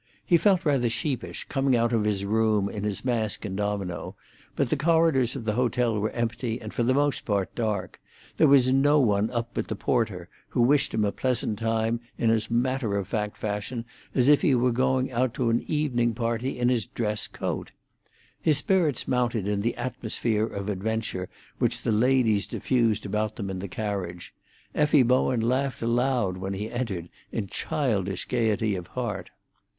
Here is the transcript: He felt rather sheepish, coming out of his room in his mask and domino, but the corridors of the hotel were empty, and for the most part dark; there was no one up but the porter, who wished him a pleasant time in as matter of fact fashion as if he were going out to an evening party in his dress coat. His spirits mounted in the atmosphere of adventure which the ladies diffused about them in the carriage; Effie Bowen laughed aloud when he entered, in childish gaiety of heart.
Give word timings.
He 0.25 0.35
felt 0.35 0.65
rather 0.65 0.89
sheepish, 0.89 1.43
coming 1.43 1.75
out 1.75 1.93
of 1.93 2.05
his 2.05 2.25
room 2.25 2.69
in 2.69 2.83
his 2.83 3.05
mask 3.05 3.45
and 3.45 3.55
domino, 3.55 4.15
but 4.55 4.71
the 4.71 4.75
corridors 4.75 5.35
of 5.35 5.45
the 5.45 5.53
hotel 5.53 5.99
were 5.99 6.09
empty, 6.09 6.59
and 6.59 6.73
for 6.73 6.81
the 6.81 6.95
most 6.95 7.23
part 7.23 7.53
dark; 7.53 8.01
there 8.37 8.47
was 8.47 8.71
no 8.71 8.99
one 8.99 9.29
up 9.29 9.51
but 9.53 9.67
the 9.67 9.75
porter, 9.75 10.27
who 10.49 10.61
wished 10.63 10.91
him 10.95 11.05
a 11.05 11.11
pleasant 11.11 11.59
time 11.59 11.99
in 12.17 12.31
as 12.31 12.49
matter 12.49 12.97
of 12.97 13.07
fact 13.07 13.37
fashion 13.37 13.85
as 14.15 14.27
if 14.27 14.41
he 14.41 14.55
were 14.55 14.71
going 14.71 15.11
out 15.11 15.35
to 15.35 15.51
an 15.51 15.61
evening 15.67 16.15
party 16.15 16.57
in 16.57 16.67
his 16.69 16.87
dress 16.87 17.27
coat. 17.27 17.71
His 18.41 18.57
spirits 18.57 19.07
mounted 19.07 19.47
in 19.47 19.61
the 19.61 19.77
atmosphere 19.77 20.47
of 20.47 20.67
adventure 20.67 21.29
which 21.59 21.83
the 21.83 21.91
ladies 21.91 22.47
diffused 22.47 23.05
about 23.05 23.35
them 23.35 23.51
in 23.51 23.59
the 23.59 23.67
carriage; 23.67 24.33
Effie 24.73 25.03
Bowen 25.03 25.41
laughed 25.41 25.83
aloud 25.83 26.37
when 26.37 26.53
he 26.55 26.71
entered, 26.71 27.07
in 27.31 27.45
childish 27.45 28.25
gaiety 28.25 28.73
of 28.75 28.87
heart. 28.87 29.29